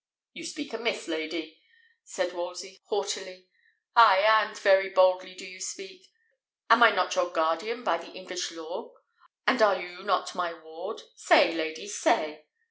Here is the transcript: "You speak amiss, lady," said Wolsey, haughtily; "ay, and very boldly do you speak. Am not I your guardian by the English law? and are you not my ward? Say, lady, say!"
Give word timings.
"You 0.33 0.43
speak 0.45 0.73
amiss, 0.73 1.07
lady," 1.07 1.61
said 2.03 2.33
Wolsey, 2.33 2.81
haughtily; 2.87 3.47
"ay, 3.95 4.21
and 4.47 4.57
very 4.57 4.89
boldly 4.89 5.35
do 5.35 5.45
you 5.45 5.59
speak. 5.61 6.09
Am 6.71 6.79
not 6.79 7.15
I 7.15 7.21
your 7.21 7.29
guardian 7.31 7.83
by 7.83 7.99
the 7.99 8.11
English 8.13 8.51
law? 8.51 8.93
and 9.45 9.61
are 9.61 9.79
you 9.79 10.01
not 10.01 10.33
my 10.33 10.55
ward? 10.59 11.03
Say, 11.13 11.53
lady, 11.53 11.87
say!" 11.87 12.47